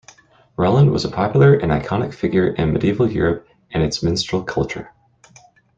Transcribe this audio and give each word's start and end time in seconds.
Roland 0.57 0.89
was 0.91 1.05
a 1.05 1.11
popular 1.11 1.53
and 1.53 1.71
iconic 1.71 2.11
figure 2.11 2.55
in 2.55 2.73
medieval 2.73 3.07
Europe 3.07 3.47
and 3.69 3.83
its 3.83 4.01
minstrel 4.01 4.41
culture. 4.43 4.91